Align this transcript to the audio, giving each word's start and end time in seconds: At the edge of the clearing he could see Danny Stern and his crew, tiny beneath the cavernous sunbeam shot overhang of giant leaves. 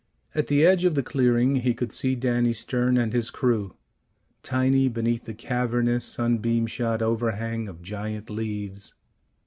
At 0.33 0.47
the 0.47 0.65
edge 0.65 0.83
of 0.83 0.95
the 0.95 1.03
clearing 1.03 1.57
he 1.57 1.75
could 1.75 1.93
see 1.93 2.15
Danny 2.15 2.53
Stern 2.53 2.97
and 2.97 3.13
his 3.13 3.29
crew, 3.29 3.75
tiny 4.41 4.89
beneath 4.89 5.25
the 5.25 5.33
cavernous 5.35 6.05
sunbeam 6.05 6.65
shot 6.65 7.03
overhang 7.03 7.67
of 7.67 7.83
giant 7.83 8.27
leaves. 8.27 8.95